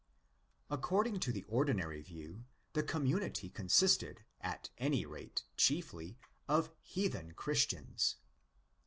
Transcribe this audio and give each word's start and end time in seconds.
According 0.71 1.19
to 1.19 1.31
the 1.31 1.43
ordinary 1.43 2.01
view, 2.01 2.45
the 2.73 2.81
community 2.81 3.49
consisted, 3.51 4.23
at 4.41 4.71
any 4.79 5.05
rate 5.05 5.43
chiefly, 5.57 6.17
of'' 6.47 6.71
heathen 6.95 7.33
Christians." 7.35 8.15